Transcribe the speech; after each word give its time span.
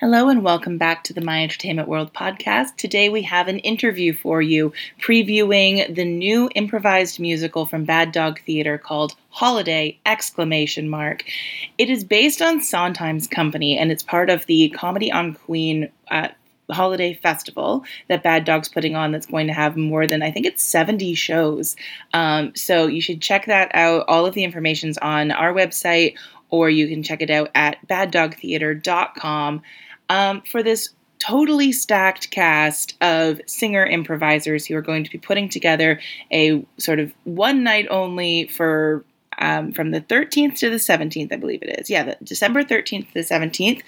Hello 0.00 0.30
and 0.30 0.42
welcome 0.42 0.78
back 0.78 1.04
to 1.04 1.12
the 1.12 1.20
My 1.20 1.42
Entertainment 1.42 1.86
World 1.86 2.14
podcast. 2.14 2.74
Today 2.78 3.10
we 3.10 3.20
have 3.20 3.48
an 3.48 3.58
interview 3.58 4.14
for 4.14 4.40
you 4.40 4.72
previewing 4.98 5.94
the 5.94 6.06
new 6.06 6.48
improvised 6.54 7.20
musical 7.20 7.66
from 7.66 7.84
Bad 7.84 8.10
Dog 8.10 8.40
Theater 8.46 8.78
called 8.78 9.14
Holiday 9.28 9.98
exclamation 10.06 10.88
mark. 10.88 11.24
It 11.76 11.90
is 11.90 12.02
based 12.02 12.40
on 12.40 12.62
Sondheim's 12.62 13.26
company 13.26 13.76
and 13.76 13.92
it's 13.92 14.02
part 14.02 14.30
of 14.30 14.46
the 14.46 14.70
Comedy 14.70 15.12
on 15.12 15.34
Queen 15.34 15.90
uh, 16.10 16.28
holiday 16.70 17.12
festival 17.12 17.84
that 18.08 18.22
Bad 18.22 18.46
Dog's 18.46 18.70
putting 18.70 18.96
on 18.96 19.12
that's 19.12 19.26
going 19.26 19.48
to 19.48 19.52
have 19.52 19.76
more 19.76 20.06
than, 20.06 20.22
I 20.22 20.30
think 20.30 20.46
it's 20.46 20.62
70 20.62 21.14
shows. 21.14 21.76
Um, 22.14 22.56
so 22.56 22.86
you 22.86 23.02
should 23.02 23.20
check 23.20 23.44
that 23.46 23.70
out. 23.74 24.06
All 24.08 24.24
of 24.24 24.32
the 24.32 24.44
information's 24.44 24.96
on 24.96 25.30
our 25.30 25.52
website 25.52 26.14
or 26.50 26.70
you 26.70 26.88
can 26.88 27.02
check 27.02 27.22
it 27.22 27.30
out 27.30 27.50
at 27.54 27.76
baddogtheater.com 27.88 29.62
um, 30.08 30.42
for 30.42 30.62
this 30.62 30.90
totally 31.20 31.70
stacked 31.70 32.30
cast 32.30 32.96
of 33.02 33.40
singer 33.46 33.84
improvisers 33.84 34.66
who 34.66 34.74
are 34.74 34.82
going 34.82 35.04
to 35.04 35.10
be 35.10 35.18
putting 35.18 35.48
together 35.48 36.00
a 36.32 36.64
sort 36.78 36.98
of 36.98 37.12
one 37.24 37.62
night 37.62 37.86
only 37.90 38.48
for 38.48 39.04
um, 39.40 39.72
from 39.72 39.90
the 39.90 40.00
13th 40.00 40.56
to 40.58 40.70
the 40.70 40.76
17th, 40.76 41.32
I 41.32 41.36
believe 41.36 41.62
it 41.62 41.80
is. 41.80 41.90
Yeah, 41.90 42.04
the 42.04 42.16
December 42.22 42.62
13th 42.62 43.08
to 43.08 43.14
the 43.14 43.20
17th. 43.20 43.82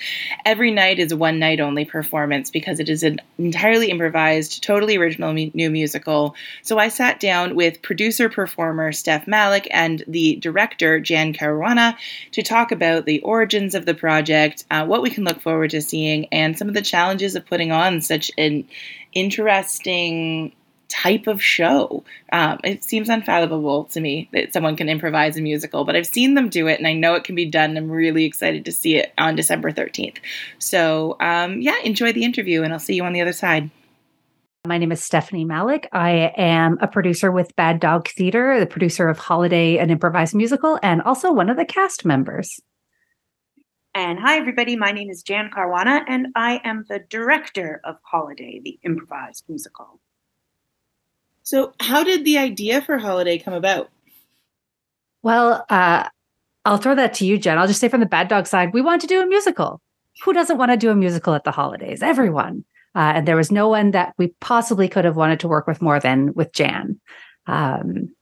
Every 0.44 0.70
night 0.70 0.98
is 0.98 1.12
a 1.12 1.16
one 1.16 1.38
night 1.38 1.60
only 1.60 1.84
performance 1.84 2.50
because 2.50 2.80
it 2.80 2.88
is 2.88 3.02
an 3.02 3.20
entirely 3.38 3.90
improvised, 3.90 4.62
totally 4.62 4.96
original 4.96 5.32
mu- 5.32 5.50
new 5.54 5.70
musical. 5.70 6.34
So 6.62 6.78
I 6.78 6.88
sat 6.88 7.20
down 7.20 7.54
with 7.54 7.82
producer 7.82 8.28
performer 8.28 8.92
Steph 8.92 9.26
Malek 9.26 9.68
and 9.70 10.02
the 10.08 10.36
director 10.36 10.98
Jan 10.98 11.34
Caruana 11.34 11.96
to 12.32 12.42
talk 12.42 12.72
about 12.72 13.04
the 13.04 13.20
origins 13.20 13.74
of 13.74 13.86
the 13.86 13.94
project, 13.94 14.64
uh, 14.70 14.86
what 14.86 15.02
we 15.02 15.10
can 15.10 15.24
look 15.24 15.40
forward 15.40 15.70
to 15.70 15.82
seeing, 15.82 16.26
and 16.32 16.58
some 16.58 16.68
of 16.68 16.74
the 16.74 16.82
challenges 16.82 17.34
of 17.34 17.46
putting 17.46 17.72
on 17.72 18.00
such 18.00 18.30
an 18.38 18.66
interesting 19.12 20.52
type 20.92 21.26
of 21.26 21.42
show. 21.42 22.04
Um, 22.32 22.58
it 22.62 22.84
seems 22.84 23.08
unfathomable 23.08 23.84
to 23.84 24.00
me 24.00 24.28
that 24.32 24.52
someone 24.52 24.76
can 24.76 24.90
improvise 24.90 25.38
a 25.38 25.40
musical, 25.40 25.84
but 25.84 25.96
I've 25.96 26.06
seen 26.06 26.34
them 26.34 26.50
do 26.50 26.66
it 26.66 26.78
and 26.78 26.86
I 26.86 26.92
know 26.92 27.14
it 27.14 27.24
can 27.24 27.34
be 27.34 27.46
done. 27.46 27.76
I'm 27.76 27.90
really 27.90 28.24
excited 28.24 28.66
to 28.66 28.72
see 28.72 28.96
it 28.96 29.12
on 29.16 29.34
December 29.34 29.72
13th. 29.72 30.18
So, 30.58 31.16
um, 31.20 31.60
yeah, 31.62 31.78
enjoy 31.82 32.12
the 32.12 32.24
interview 32.24 32.62
and 32.62 32.72
I'll 32.72 32.78
see 32.78 32.94
you 32.94 33.04
on 33.04 33.14
the 33.14 33.22
other 33.22 33.32
side. 33.32 33.70
My 34.66 34.78
name 34.78 34.92
is 34.92 35.02
Stephanie 35.02 35.44
Malek. 35.44 35.88
I 35.92 36.32
am 36.36 36.78
a 36.80 36.86
producer 36.86 37.32
with 37.32 37.56
Bad 37.56 37.80
Dog 37.80 38.06
Theater, 38.08 38.60
the 38.60 38.66
producer 38.66 39.08
of 39.08 39.18
Holiday, 39.18 39.78
an 39.78 39.90
improvised 39.90 40.36
musical, 40.36 40.78
and 40.82 41.02
also 41.02 41.32
one 41.32 41.48
of 41.50 41.56
the 41.56 41.64
cast 41.64 42.04
members. 42.04 42.60
And 43.94 44.20
hi, 44.20 44.38
everybody. 44.38 44.76
My 44.76 44.92
name 44.92 45.10
is 45.10 45.22
Jan 45.22 45.50
Caruana, 45.50 46.02
and 46.06 46.28
I 46.36 46.60
am 46.64 46.84
the 46.88 47.00
director 47.10 47.80
of 47.82 47.96
Holiday, 48.04 48.60
the 48.62 48.78
improvised 48.84 49.44
musical. 49.48 50.00
So, 51.42 51.74
how 51.80 52.04
did 52.04 52.24
the 52.24 52.38
idea 52.38 52.80
for 52.82 52.98
Holiday 52.98 53.38
come 53.38 53.54
about? 53.54 53.90
Well, 55.22 55.64
uh, 55.68 56.08
I'll 56.64 56.78
throw 56.78 56.94
that 56.94 57.14
to 57.14 57.26
you, 57.26 57.38
Jen. 57.38 57.58
I'll 57.58 57.66
just 57.66 57.80
say 57.80 57.88
from 57.88 58.00
the 58.00 58.06
Bad 58.06 58.28
Dog 58.28 58.46
side, 58.46 58.72
we 58.72 58.82
want 58.82 59.00
to 59.02 59.06
do 59.06 59.20
a 59.20 59.26
musical. 59.26 59.80
Who 60.24 60.32
doesn't 60.32 60.58
want 60.58 60.70
to 60.70 60.76
do 60.76 60.90
a 60.90 60.94
musical 60.94 61.34
at 61.34 61.44
the 61.44 61.50
holidays? 61.50 62.02
Everyone. 62.02 62.64
Uh, 62.94 63.12
and 63.16 63.28
there 63.28 63.36
was 63.36 63.50
no 63.50 63.68
one 63.68 63.92
that 63.92 64.14
we 64.18 64.28
possibly 64.40 64.88
could 64.88 65.04
have 65.04 65.16
wanted 65.16 65.40
to 65.40 65.48
work 65.48 65.66
with 65.66 65.80
more 65.80 65.98
than 65.98 66.32
with 66.34 66.52
Jan. 66.52 67.00
Um, 67.46 68.14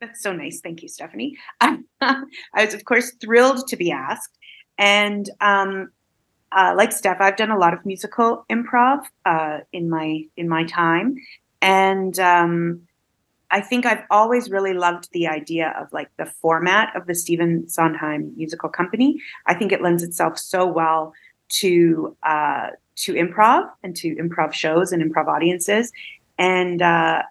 That's 0.00 0.22
so 0.22 0.32
nice. 0.32 0.60
Thank 0.60 0.82
you, 0.82 0.88
Stephanie. 0.88 1.36
I, 1.60 1.78
was, 2.54 2.74
of 2.74 2.84
course, 2.84 3.12
thrilled 3.20 3.66
to 3.68 3.76
be 3.76 3.90
asked. 3.90 4.38
And 4.78 5.28
um, 5.40 5.90
uh, 6.52 6.74
like 6.76 6.92
Steph, 6.92 7.20
I've 7.20 7.36
done 7.36 7.50
a 7.50 7.58
lot 7.58 7.74
of 7.74 7.84
musical 7.84 8.46
improv 8.48 9.00
uh, 9.26 9.58
in 9.72 9.90
my 9.90 10.22
in 10.36 10.48
my 10.48 10.64
time, 10.64 11.16
and 11.60 12.18
um, 12.18 12.82
I 13.50 13.60
think 13.60 13.86
I've 13.86 14.04
always 14.10 14.50
really 14.50 14.74
loved 14.74 15.08
the 15.12 15.26
idea 15.26 15.74
of 15.80 15.92
like 15.92 16.10
the 16.16 16.26
format 16.26 16.94
of 16.94 17.06
the 17.06 17.14
Stephen 17.14 17.68
Sondheim 17.68 18.32
musical 18.36 18.68
company. 18.68 19.20
I 19.46 19.54
think 19.54 19.72
it 19.72 19.82
lends 19.82 20.02
itself 20.02 20.38
so 20.38 20.66
well 20.66 21.14
to 21.60 22.16
uh, 22.22 22.68
to 22.96 23.14
improv 23.14 23.70
and 23.82 23.96
to 23.96 24.14
improv 24.16 24.52
shows 24.52 24.92
and 24.92 25.02
improv 25.02 25.28
audiences. 25.28 25.92
And 26.36 26.82
uh, 26.82 27.22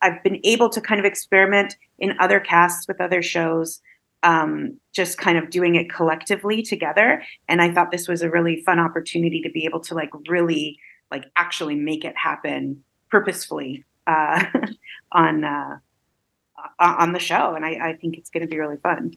I've 0.00 0.22
been 0.22 0.40
able 0.44 0.68
to 0.70 0.80
kind 0.80 0.98
of 0.98 1.04
experiment 1.04 1.76
in 1.98 2.14
other 2.18 2.40
casts 2.40 2.88
with 2.88 3.00
other 3.00 3.20
shows, 3.20 3.80
um, 4.22 4.78
just 4.92 5.18
kind 5.18 5.36
of 5.36 5.50
doing 5.50 5.74
it 5.74 5.92
collectively 5.92 6.62
together. 6.62 7.22
And 7.48 7.60
I 7.60 7.72
thought 7.72 7.90
this 7.90 8.08
was 8.08 8.22
a 8.22 8.30
really 8.30 8.62
fun 8.62 8.78
opportunity 8.78 9.42
to 9.42 9.50
be 9.50 9.64
able 9.64 9.80
to 9.80 9.94
like 9.94 10.10
really 10.28 10.78
like 11.10 11.24
actually 11.36 11.74
make 11.74 12.04
it 12.04 12.16
happen 12.16 12.82
purposefully 13.12 13.84
uh, 14.08 14.44
on 15.12 15.44
uh, 15.44 15.78
on 16.80 17.12
the 17.12 17.20
show, 17.20 17.54
and 17.54 17.64
I, 17.64 17.90
I 17.90 17.92
think 17.94 18.16
it's 18.16 18.30
going 18.30 18.40
to 18.40 18.48
be 18.48 18.58
really 18.58 18.78
fun. 18.78 19.14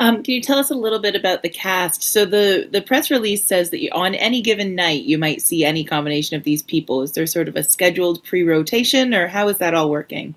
Um, 0.00 0.22
can 0.22 0.34
you 0.34 0.40
tell 0.40 0.58
us 0.58 0.70
a 0.70 0.74
little 0.74 0.98
bit 0.98 1.14
about 1.14 1.42
the 1.42 1.50
cast? 1.50 2.02
So 2.02 2.24
the 2.24 2.68
the 2.70 2.80
press 2.80 3.10
release 3.10 3.44
says 3.44 3.70
that 3.70 3.82
you, 3.82 3.90
on 3.92 4.14
any 4.14 4.40
given 4.40 4.74
night 4.74 5.02
you 5.02 5.18
might 5.18 5.42
see 5.42 5.64
any 5.64 5.84
combination 5.84 6.36
of 6.36 6.44
these 6.44 6.62
people. 6.62 7.02
Is 7.02 7.12
there 7.12 7.26
sort 7.26 7.48
of 7.48 7.56
a 7.56 7.62
scheduled 7.62 8.24
pre-rotation, 8.24 9.12
or 9.12 9.26
how 9.26 9.48
is 9.48 9.58
that 9.58 9.74
all 9.74 9.90
working? 9.90 10.34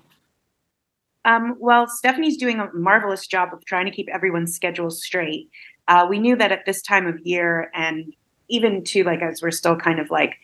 Um, 1.24 1.56
well, 1.58 1.88
Stephanie's 1.88 2.36
doing 2.36 2.60
a 2.60 2.72
marvelous 2.72 3.26
job 3.26 3.52
of 3.52 3.64
trying 3.64 3.86
to 3.86 3.90
keep 3.90 4.08
everyone's 4.12 4.54
schedules 4.54 5.02
straight. 5.02 5.50
Uh, 5.88 6.06
we 6.08 6.20
knew 6.20 6.36
that 6.36 6.52
at 6.52 6.66
this 6.66 6.82
time 6.82 7.06
of 7.06 7.18
year, 7.24 7.70
and 7.74 8.12
even 8.48 8.84
to 8.84 9.02
like 9.04 9.22
as 9.22 9.42
we're 9.42 9.50
still 9.50 9.76
kind 9.76 9.98
of 9.98 10.10
like 10.10 10.36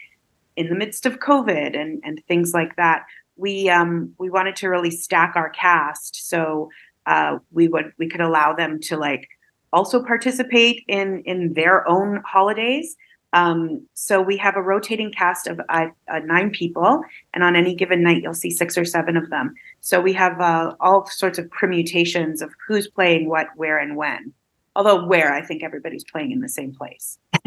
in 0.57 0.69
the 0.69 0.75
midst 0.75 1.07
of 1.07 1.19
COVID 1.21 1.79
and 1.79 2.01
and 2.05 2.23
things 2.27 2.53
like 2.55 2.77
that, 2.77 3.05
we 3.37 3.69
um, 3.69 4.15
we 4.19 4.31
wanted 4.31 4.57
to 4.57 4.69
really 4.69 4.91
stack 4.91 5.33
our 5.37 5.51
cast 5.51 6.29
so 6.29 6.69
uh, 7.07 7.39
we 7.51 7.69
would 7.69 7.93
we 7.99 8.09
could 8.09 8.21
allow 8.21 8.55
them 8.55 8.81
to 8.81 8.97
like 8.97 9.29
also 9.73 10.03
participate 10.03 10.85
in 10.89 11.23
in 11.25 11.55
their 11.55 11.89
own 11.89 12.23
holidays. 12.25 12.97
Um, 13.35 13.87
so 13.95 14.21
we 14.21 14.37
have 14.37 14.57
a 14.57 14.63
rotating 14.63 15.11
cast 15.11 15.47
of 15.47 15.59
uh, 15.71 15.87
uh, 16.13 16.19
nine 16.27 16.51
people, 16.51 17.03
and 17.33 17.43
on 17.43 17.57
any 17.57 17.75
given 17.75 18.03
night, 18.03 18.23
you'll 18.23 18.35
see 18.35 18.51
six 18.51 18.77
or 18.77 18.85
seven 18.85 19.17
of 19.17 19.31
them. 19.31 19.55
So 19.81 20.03
we 20.03 20.13
have 20.13 20.39
uh, 20.39 20.75
all 20.81 21.07
sorts 21.07 21.39
of 21.39 21.51
permutations 21.51 22.43
of 22.43 22.51
who's 22.67 22.89
playing 22.89 23.31
what, 23.31 23.47
where, 23.57 23.79
and 23.79 23.97
when. 23.97 24.35
Although 24.77 25.07
where 25.07 25.33
I 25.33 25.43
think 25.43 25.63
everybody's 25.63 26.05
playing 26.05 26.33
in 26.33 26.41
the 26.41 26.49
same 26.49 26.75
place. 26.75 27.19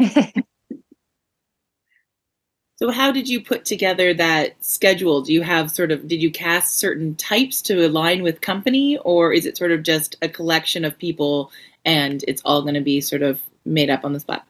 So 2.76 2.90
how 2.90 3.10
did 3.10 3.26
you 3.26 3.40
put 3.40 3.64
together 3.64 4.12
that 4.14 4.62
schedule? 4.62 5.22
Do 5.22 5.32
you 5.32 5.40
have 5.42 5.70
sort 5.70 5.90
of 5.90 6.06
did 6.06 6.22
you 6.22 6.30
cast 6.30 6.78
certain 6.78 7.14
types 7.14 7.62
to 7.62 7.86
align 7.86 8.22
with 8.22 8.42
company 8.42 8.98
or 8.98 9.32
is 9.32 9.46
it 9.46 9.56
sort 9.56 9.72
of 9.72 9.82
just 9.82 10.16
a 10.20 10.28
collection 10.28 10.84
of 10.84 10.98
people 10.98 11.50
and 11.86 12.22
it's 12.28 12.42
all 12.44 12.60
going 12.60 12.74
to 12.74 12.82
be 12.82 13.00
sort 13.00 13.22
of 13.22 13.40
made 13.64 13.88
up 13.88 14.04
on 14.04 14.12
the 14.12 14.20
spot? 14.20 14.46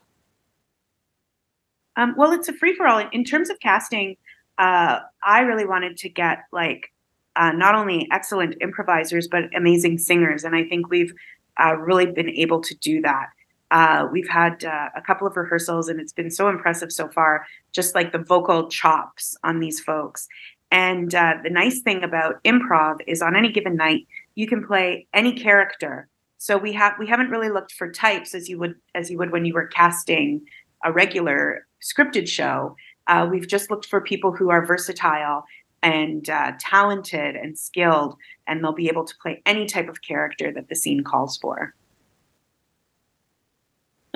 Um, 1.96 2.14
well, 2.18 2.32
it's 2.32 2.48
a 2.48 2.52
free 2.52 2.74
for 2.74 2.86
all. 2.88 3.08
In 3.12 3.24
terms 3.24 3.48
of 3.48 3.60
casting, 3.60 4.16
uh, 4.58 4.98
I 5.22 5.40
really 5.40 5.64
wanted 5.64 5.96
to 5.98 6.08
get 6.08 6.40
like 6.52 6.92
uh, 7.36 7.52
not 7.52 7.76
only 7.76 8.08
excellent 8.10 8.56
improvisers 8.60 9.28
but 9.28 9.44
amazing 9.54 9.98
singers, 9.98 10.42
and 10.42 10.56
I 10.56 10.64
think 10.64 10.90
we've 10.90 11.14
uh, 11.62 11.76
really 11.76 12.06
been 12.06 12.30
able 12.30 12.60
to 12.62 12.74
do 12.74 13.00
that. 13.02 13.28
Uh, 13.70 14.06
we've 14.12 14.28
had 14.28 14.64
uh, 14.64 14.88
a 14.94 15.02
couple 15.02 15.26
of 15.26 15.36
rehearsals 15.36 15.88
and 15.88 16.00
it's 16.00 16.12
been 16.12 16.30
so 16.30 16.48
impressive 16.48 16.92
so 16.92 17.08
far, 17.08 17.46
just 17.72 17.94
like 17.94 18.12
the 18.12 18.18
vocal 18.18 18.68
chops 18.68 19.36
on 19.42 19.60
these 19.60 19.80
folks. 19.80 20.28
And 20.70 21.14
uh, 21.14 21.34
the 21.42 21.50
nice 21.50 21.80
thing 21.80 22.02
about 22.02 22.42
improv 22.44 22.98
is 23.06 23.22
on 23.22 23.36
any 23.36 23.50
given 23.50 23.76
night, 23.76 24.06
you 24.34 24.46
can 24.46 24.64
play 24.64 25.06
any 25.14 25.32
character. 25.32 26.08
So 26.38 26.58
we 26.58 26.72
have 26.74 26.94
we 26.98 27.06
haven't 27.06 27.30
really 27.30 27.48
looked 27.48 27.72
for 27.72 27.90
types 27.90 28.34
as 28.34 28.48
you 28.48 28.58
would 28.58 28.74
as 28.94 29.10
you 29.10 29.18
would 29.18 29.32
when 29.32 29.44
you 29.44 29.54
were 29.54 29.68
casting 29.68 30.42
a 30.84 30.92
regular 30.92 31.66
scripted 31.82 32.28
show. 32.28 32.76
Uh, 33.06 33.26
we've 33.30 33.48
just 33.48 33.70
looked 33.70 33.86
for 33.86 34.00
people 34.00 34.32
who 34.32 34.50
are 34.50 34.66
versatile 34.66 35.44
and 35.82 36.28
uh, 36.28 36.52
talented 36.58 37.36
and 37.36 37.58
skilled, 37.58 38.16
and 38.46 38.62
they'll 38.62 38.72
be 38.72 38.88
able 38.88 39.04
to 39.04 39.14
play 39.22 39.40
any 39.46 39.66
type 39.66 39.88
of 39.88 40.02
character 40.02 40.52
that 40.52 40.68
the 40.68 40.74
scene 40.74 41.04
calls 41.04 41.36
for. 41.36 41.74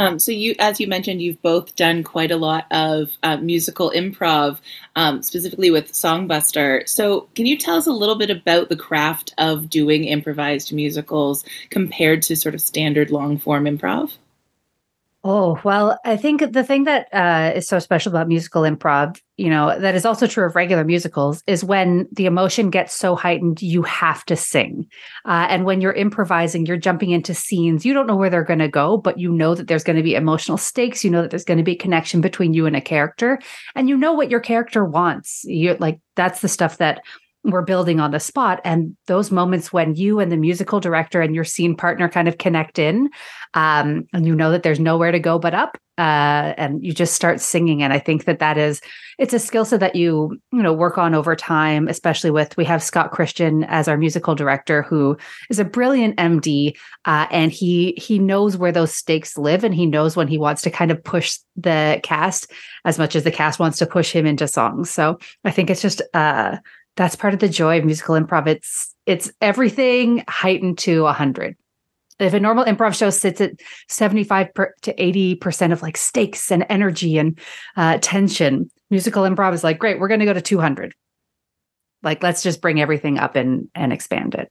Um, 0.00 0.18
so 0.18 0.32
you, 0.32 0.54
as 0.58 0.80
you 0.80 0.86
mentioned, 0.86 1.20
you've 1.20 1.42
both 1.42 1.76
done 1.76 2.02
quite 2.02 2.30
a 2.30 2.36
lot 2.38 2.64
of 2.70 3.18
uh, 3.22 3.36
musical 3.36 3.92
improv, 3.94 4.58
um, 4.96 5.22
specifically 5.22 5.70
with 5.70 5.92
Songbuster. 5.92 6.88
So 6.88 7.28
can 7.34 7.44
you 7.44 7.58
tell 7.58 7.76
us 7.76 7.86
a 7.86 7.92
little 7.92 8.16
bit 8.16 8.30
about 8.30 8.70
the 8.70 8.76
craft 8.76 9.34
of 9.36 9.68
doing 9.68 10.04
improvised 10.04 10.72
musicals 10.72 11.44
compared 11.68 12.22
to 12.22 12.34
sort 12.34 12.54
of 12.54 12.62
standard 12.62 13.10
long 13.10 13.36
form 13.36 13.64
improv? 13.64 14.12
Oh, 15.22 15.60
well, 15.64 15.98
I 16.02 16.16
think 16.16 16.52
the 16.52 16.64
thing 16.64 16.84
that 16.84 17.06
uh, 17.12 17.52
is 17.54 17.68
so 17.68 17.78
special 17.78 18.10
about 18.10 18.26
musical 18.26 18.62
improv, 18.62 19.20
you 19.36 19.50
know, 19.50 19.78
that 19.78 19.94
is 19.94 20.06
also 20.06 20.26
true 20.26 20.46
of 20.46 20.56
regular 20.56 20.82
musicals, 20.82 21.42
is 21.46 21.62
when 21.62 22.08
the 22.10 22.24
emotion 22.24 22.70
gets 22.70 22.94
so 22.94 23.14
heightened, 23.14 23.60
you 23.60 23.82
have 23.82 24.24
to 24.26 24.36
sing. 24.36 24.86
Uh, 25.26 25.46
and 25.50 25.66
when 25.66 25.82
you're 25.82 25.92
improvising, 25.92 26.64
you're 26.64 26.78
jumping 26.78 27.10
into 27.10 27.34
scenes. 27.34 27.84
You 27.84 27.92
don't 27.92 28.06
know 28.06 28.16
where 28.16 28.30
they're 28.30 28.44
going 28.44 28.60
to 28.60 28.68
go, 28.68 28.96
but 28.96 29.18
you 29.18 29.30
know 29.30 29.54
that 29.54 29.68
there's 29.68 29.84
going 29.84 29.96
to 29.98 30.02
be 30.02 30.14
emotional 30.14 30.56
stakes. 30.56 31.04
You 31.04 31.10
know 31.10 31.20
that 31.20 31.30
there's 31.30 31.44
going 31.44 31.58
to 31.58 31.64
be 31.64 31.72
a 31.72 31.76
connection 31.76 32.22
between 32.22 32.54
you 32.54 32.64
and 32.64 32.74
a 32.74 32.80
character, 32.80 33.38
and 33.74 33.90
you 33.90 33.98
know 33.98 34.14
what 34.14 34.30
your 34.30 34.40
character 34.40 34.86
wants. 34.86 35.42
You're 35.44 35.76
like 35.76 36.00
that's 36.16 36.40
the 36.40 36.48
stuff 36.48 36.78
that 36.78 37.02
we're 37.44 37.62
building 37.62 38.00
on 38.00 38.10
the 38.10 38.20
spot. 38.20 38.60
And 38.64 38.96
those 39.06 39.30
moments 39.30 39.72
when 39.72 39.94
you 39.94 40.20
and 40.20 40.30
the 40.30 40.36
musical 40.36 40.80
director 40.80 41.20
and 41.20 41.34
your 41.34 41.44
scene 41.44 41.74
partner 41.74 42.08
kind 42.08 42.28
of 42.28 42.38
connect 42.38 42.78
in 42.78 43.08
um, 43.54 44.06
and 44.12 44.26
you 44.26 44.34
know 44.34 44.50
that 44.50 44.62
there's 44.62 44.80
nowhere 44.80 45.12
to 45.12 45.18
go 45.18 45.38
but 45.38 45.54
up 45.54 45.78
uh, 45.98 46.54
and 46.56 46.84
you 46.84 46.92
just 46.92 47.14
start 47.14 47.40
singing. 47.40 47.82
And 47.82 47.92
i 47.92 47.98
think 47.98 48.24
that 48.24 48.38
that 48.40 48.58
is 48.58 48.80
it's 49.18 49.34
a 49.34 49.38
skill 49.38 49.66
set 49.66 49.80
that 49.80 49.94
you 49.94 50.40
you 50.50 50.62
know 50.62 50.72
work 50.72 50.96
on 50.96 51.14
over 51.14 51.36
time 51.36 51.88
especially 51.88 52.30
with 52.30 52.56
we 52.56 52.64
have 52.64 52.82
scott 52.82 53.10
christian 53.10 53.64
as 53.64 53.86
our 53.86 53.98
musical 53.98 54.34
director 54.34 54.82
who 54.82 55.16
is 55.50 55.58
a 55.58 55.64
brilliant 55.64 56.16
md 56.16 56.74
uh, 57.04 57.26
and 57.30 57.52
he 57.52 57.92
he 57.98 58.18
knows 58.18 58.56
where 58.56 58.72
those 58.72 58.94
stakes 58.94 59.36
live 59.36 59.62
and 59.62 59.74
he 59.74 59.84
knows 59.84 60.16
when 60.16 60.26
he 60.26 60.38
wants 60.38 60.62
to 60.62 60.70
kind 60.70 60.90
of 60.90 61.04
push 61.04 61.38
the 61.56 62.00
cast 62.02 62.50
as 62.86 62.98
much 62.98 63.14
as 63.14 63.24
the 63.24 63.30
cast 63.30 63.58
wants 63.58 63.76
to 63.78 63.86
push 63.86 64.10
him 64.10 64.24
into 64.24 64.48
songs. 64.48 64.90
So 64.90 65.18
i 65.44 65.50
think 65.50 65.70
it's 65.70 65.82
just 65.82 66.02
uh 66.14 66.56
that's 66.96 67.16
part 67.16 67.34
of 67.34 67.40
the 67.40 67.48
joy 67.48 67.78
of 67.78 67.84
musical 67.84 68.14
improv. 68.14 68.46
It's 68.46 68.94
it's 69.06 69.32
everything 69.40 70.24
heightened 70.28 70.78
to 70.78 71.06
hundred. 71.06 71.56
If 72.20 72.34
a 72.34 72.40
normal 72.40 72.66
improv 72.66 72.94
show 72.94 73.08
sits 73.08 73.40
at 73.40 73.52
75 73.88 74.52
per, 74.52 74.74
to 74.82 74.94
80% 74.94 75.72
of 75.72 75.80
like 75.80 75.96
stakes 75.96 76.52
and 76.52 76.66
energy 76.68 77.16
and 77.16 77.38
uh, 77.76 77.98
tension, 78.02 78.70
musical 78.90 79.22
improv 79.22 79.54
is 79.54 79.64
like, 79.64 79.78
great, 79.78 79.98
we're 79.98 80.08
going 80.08 80.20
to 80.20 80.26
go 80.26 80.34
to 80.34 80.42
200. 80.42 80.94
Like, 82.02 82.22
let's 82.22 82.42
just 82.42 82.60
bring 82.60 82.78
everything 82.78 83.18
up 83.18 83.36
and, 83.36 83.68
and 83.74 83.90
expand 83.90 84.34
it. 84.34 84.50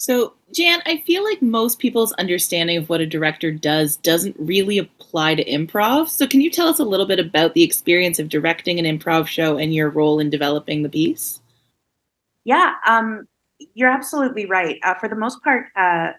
So, 0.00 0.34
Jan, 0.54 0.80
I 0.86 0.98
feel 0.98 1.24
like 1.24 1.42
most 1.42 1.80
people's 1.80 2.12
understanding 2.12 2.76
of 2.76 2.88
what 2.88 3.00
a 3.00 3.06
director 3.06 3.50
does 3.50 3.96
doesn't 3.96 4.36
really 4.38 4.78
apply 4.78 5.34
to 5.34 5.44
improv. 5.44 6.08
So, 6.08 6.24
can 6.24 6.40
you 6.40 6.50
tell 6.50 6.68
us 6.68 6.78
a 6.78 6.84
little 6.84 7.04
bit 7.04 7.18
about 7.18 7.54
the 7.54 7.64
experience 7.64 8.20
of 8.20 8.28
directing 8.28 8.78
an 8.78 8.84
improv 8.84 9.26
show 9.26 9.58
and 9.58 9.74
your 9.74 9.90
role 9.90 10.20
in 10.20 10.30
developing 10.30 10.84
the 10.84 10.88
piece? 10.88 11.40
Yeah, 12.44 12.74
um, 12.86 13.26
you're 13.74 13.90
absolutely 13.90 14.46
right. 14.46 14.78
Uh, 14.84 14.94
for 14.94 15.08
the 15.08 15.16
most 15.16 15.42
part, 15.42 15.66
uh, 15.74 16.12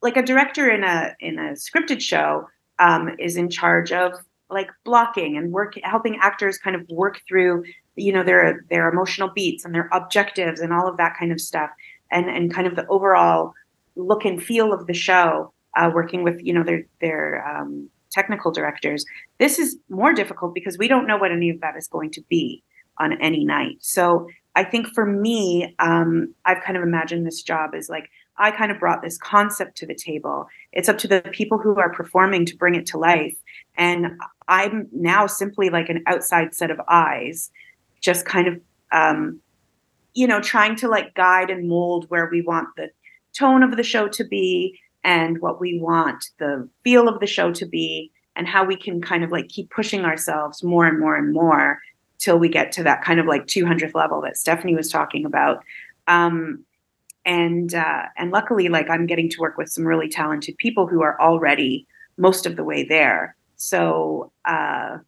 like 0.00 0.16
a 0.16 0.22
director 0.22 0.70
in 0.70 0.84
a 0.84 1.16
in 1.18 1.40
a 1.40 1.52
scripted 1.54 2.00
show 2.00 2.48
um, 2.78 3.16
is 3.18 3.36
in 3.36 3.50
charge 3.50 3.90
of 3.90 4.12
like 4.48 4.70
blocking 4.84 5.36
and 5.36 5.50
work, 5.50 5.74
helping 5.82 6.16
actors 6.22 6.56
kind 6.56 6.76
of 6.76 6.88
work 6.88 7.20
through, 7.26 7.64
you 7.96 8.12
know, 8.12 8.22
their 8.22 8.64
their 8.70 8.88
emotional 8.88 9.28
beats 9.34 9.64
and 9.64 9.74
their 9.74 9.88
objectives 9.92 10.60
and 10.60 10.72
all 10.72 10.86
of 10.86 10.96
that 10.98 11.16
kind 11.18 11.32
of 11.32 11.40
stuff 11.40 11.70
and 12.10 12.26
and 12.26 12.52
kind 12.52 12.66
of 12.66 12.76
the 12.76 12.86
overall 12.88 13.54
look 13.96 14.24
and 14.24 14.42
feel 14.42 14.72
of 14.72 14.86
the 14.86 14.94
show. 14.94 15.52
Uh, 15.76 15.90
working 15.94 16.24
with 16.24 16.40
you 16.42 16.52
know 16.52 16.64
their 16.64 16.84
their 17.00 17.46
um, 17.46 17.88
technical 18.10 18.50
directors, 18.50 19.04
this 19.38 19.58
is 19.58 19.76
more 19.88 20.12
difficult 20.12 20.54
because 20.54 20.78
we 20.78 20.88
don't 20.88 21.06
know 21.06 21.16
what 21.16 21.30
any 21.30 21.50
of 21.50 21.60
that 21.60 21.76
is 21.76 21.86
going 21.86 22.10
to 22.10 22.22
be 22.28 22.62
on 22.98 23.20
any 23.20 23.44
night. 23.44 23.76
So 23.80 24.28
I 24.56 24.64
think 24.64 24.88
for 24.88 25.06
me, 25.06 25.74
um, 25.78 26.34
I've 26.44 26.62
kind 26.64 26.76
of 26.76 26.82
imagined 26.82 27.26
this 27.26 27.42
job 27.42 27.74
as 27.74 27.88
like 27.88 28.10
I 28.38 28.50
kind 28.50 28.70
of 28.70 28.78
brought 28.78 29.02
this 29.02 29.18
concept 29.18 29.76
to 29.78 29.86
the 29.86 29.94
table. 29.94 30.48
It's 30.72 30.88
up 30.88 30.98
to 30.98 31.08
the 31.08 31.20
people 31.32 31.58
who 31.58 31.78
are 31.78 31.92
performing 31.92 32.46
to 32.46 32.56
bring 32.56 32.74
it 32.74 32.86
to 32.86 32.98
life. 32.98 33.36
And 33.76 34.18
I'm 34.46 34.88
now 34.92 35.26
simply 35.26 35.70
like 35.70 35.88
an 35.88 36.02
outside 36.06 36.54
set 36.54 36.70
of 36.70 36.80
eyes, 36.88 37.50
just 38.00 38.24
kind 38.24 38.48
of 38.48 38.60
um, 38.92 39.40
you 40.14 40.26
know, 40.26 40.40
trying 40.40 40.76
to 40.76 40.88
like 40.88 41.14
guide 41.14 41.50
and 41.50 41.68
mold 41.68 42.06
where 42.08 42.28
we 42.30 42.42
want 42.42 42.68
the 42.76 42.90
tone 43.32 43.62
of 43.62 43.76
the 43.76 43.82
show 43.82 44.08
to 44.08 44.24
be 44.24 44.78
and 45.04 45.40
what 45.40 45.60
we 45.60 45.78
want 45.78 46.24
the 46.38 46.68
feel 46.82 47.08
of 47.08 47.20
the 47.20 47.26
show 47.26 47.52
to 47.52 47.66
be 47.66 48.10
and 48.36 48.46
how 48.46 48.64
we 48.64 48.76
can 48.76 49.00
kind 49.00 49.24
of 49.24 49.30
like 49.30 49.48
keep 49.48 49.70
pushing 49.70 50.04
ourselves 50.04 50.62
more 50.62 50.86
and 50.86 50.98
more 50.98 51.16
and 51.16 51.32
more 51.32 51.78
till 52.18 52.38
we 52.38 52.48
get 52.48 52.72
to 52.72 52.82
that 52.82 53.02
kind 53.02 53.20
of 53.20 53.26
like 53.26 53.46
200th 53.46 53.94
level 53.94 54.20
that 54.20 54.36
Stephanie 54.36 54.74
was 54.74 54.90
talking 54.90 55.24
about. 55.24 55.62
Um, 56.06 56.64
and 57.24 57.74
uh, 57.74 58.04
and 58.16 58.30
luckily, 58.30 58.68
like 58.68 58.88
I'm 58.88 59.06
getting 59.06 59.28
to 59.30 59.40
work 59.40 59.58
with 59.58 59.68
some 59.68 59.84
really 59.84 60.08
talented 60.08 60.56
people 60.56 60.86
who 60.86 61.02
are 61.02 61.20
already 61.20 61.86
most 62.16 62.46
of 62.46 62.56
the 62.56 62.64
way 62.64 62.84
there. 62.84 63.36
So 63.56 64.32
uh, 64.46 64.98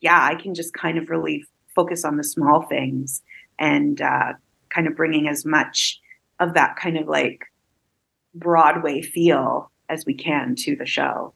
yeah, 0.00 0.22
I 0.22 0.36
can 0.36 0.54
just 0.54 0.72
kind 0.74 0.98
of 0.98 1.10
really 1.10 1.44
focus 1.74 2.04
on 2.04 2.16
the 2.16 2.24
small 2.24 2.62
things 2.62 3.22
and 3.62 4.02
uh, 4.02 4.32
kind 4.70 4.88
of 4.88 4.96
bringing 4.96 5.28
as 5.28 5.46
much 5.46 6.00
of 6.40 6.54
that 6.54 6.76
kind 6.76 6.98
of 6.98 7.06
like 7.06 7.44
Broadway 8.34 9.00
feel 9.00 9.70
as 9.88 10.04
we 10.04 10.14
can 10.14 10.56
to 10.56 10.74
the 10.74 10.84
show. 10.84 11.32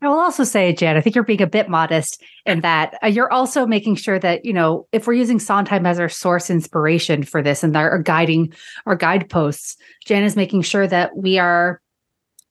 I 0.00 0.08
will 0.08 0.18
also 0.18 0.44
say, 0.44 0.72
Jan, 0.72 0.96
I 0.96 1.00
think 1.00 1.14
you're 1.14 1.24
being 1.24 1.42
a 1.42 1.46
bit 1.46 1.68
modest 1.68 2.22
in 2.44 2.60
that 2.60 2.98
uh, 3.02 3.06
you're 3.06 3.32
also 3.32 3.66
making 3.66 3.96
sure 3.96 4.18
that, 4.18 4.44
you 4.44 4.52
know, 4.52 4.86
if 4.92 5.06
we're 5.06 5.14
using 5.14 5.38
Sondheim 5.38 5.86
as 5.86 5.98
our 5.98 6.08
source 6.08 6.50
inspiration 6.50 7.22
for 7.22 7.42
this 7.42 7.62
and 7.62 7.76
our, 7.76 7.98
guiding 7.98 8.52
our 8.86 8.96
guideposts, 8.96 9.76
Jan 10.04 10.24
is 10.24 10.36
making 10.36 10.62
sure 10.62 10.86
that 10.86 11.16
we 11.16 11.38
are 11.38 11.80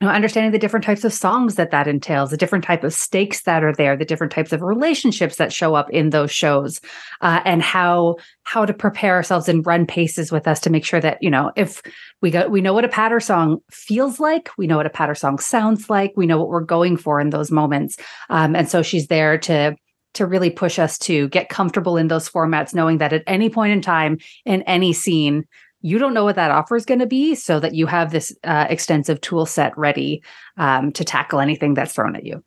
know, 0.03 0.09
understanding 0.09 0.51
the 0.51 0.59
different 0.59 0.85
types 0.85 1.03
of 1.03 1.13
songs 1.13 1.55
that 1.55 1.71
that 1.71 1.87
entails, 1.87 2.29
the 2.29 2.37
different 2.37 2.63
type 2.63 2.83
of 2.83 2.93
stakes 2.93 3.43
that 3.43 3.63
are 3.63 3.73
there, 3.73 3.95
the 3.95 4.05
different 4.05 4.31
types 4.31 4.51
of 4.51 4.61
relationships 4.61 5.37
that 5.37 5.53
show 5.53 5.75
up 5.75 5.89
in 5.89 6.09
those 6.09 6.31
shows, 6.31 6.79
uh, 7.21 7.41
and 7.45 7.61
how 7.61 8.15
how 8.43 8.65
to 8.65 8.73
prepare 8.73 9.15
ourselves 9.15 9.47
and 9.47 9.65
run 9.65 9.85
paces 9.85 10.31
with 10.31 10.47
us 10.47 10.59
to 10.59 10.69
make 10.69 10.85
sure 10.85 10.99
that 10.99 11.17
you 11.21 11.29
know 11.29 11.51
if 11.55 11.81
we 12.21 12.31
got 12.31 12.51
we 12.51 12.61
know 12.61 12.73
what 12.73 12.85
a 12.85 12.89
patter 12.89 13.19
song 13.19 13.59
feels 13.71 14.19
like, 14.19 14.49
we 14.57 14.67
know 14.67 14.77
what 14.77 14.85
a 14.85 14.91
patter 14.91 15.15
song 15.15 15.39
sounds 15.39 15.89
like, 15.89 16.13
we 16.15 16.25
know 16.25 16.37
what 16.37 16.49
we're 16.49 16.61
going 16.61 16.97
for 16.97 17.19
in 17.19 17.29
those 17.29 17.51
moments, 17.51 17.97
um, 18.29 18.55
and 18.55 18.69
so 18.69 18.81
she's 18.81 19.07
there 19.07 19.37
to 19.37 19.75
to 20.13 20.25
really 20.25 20.49
push 20.49 20.77
us 20.77 20.97
to 20.99 21.27
get 21.29 21.49
comfortable 21.49 21.97
in 21.97 22.07
those 22.07 22.29
formats, 22.29 22.73
knowing 22.73 22.99
that 22.99 23.13
at 23.13 23.23
any 23.27 23.49
point 23.49 23.73
in 23.73 23.81
time 23.81 24.17
in 24.45 24.61
any 24.63 24.93
scene, 24.93 25.45
you 25.83 25.99
don't 25.99 26.13
know 26.13 26.23
what 26.23 26.37
that 26.37 26.49
offer 26.49 26.75
is 26.75 26.85
going 26.85 27.01
to 27.01 27.05
be 27.05 27.35
so 27.35 27.59
that 27.59 27.75
you 27.75 27.85
have 27.85 28.11
this 28.11 28.35
uh, 28.45 28.65
extensive 28.69 29.21
tool 29.21 29.45
set 29.45 29.77
ready 29.77 30.23
um, 30.57 30.91
to 30.93 31.03
tackle 31.03 31.39
anything 31.39 31.75
that's 31.75 31.93
thrown 31.93 32.15
at 32.15 32.25
you. 32.25 32.43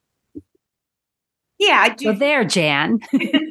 Yeah 1.58 1.78
i 1.80 1.88
do. 1.90 2.06
so 2.06 2.12
there 2.12 2.44
jan. 2.44 2.98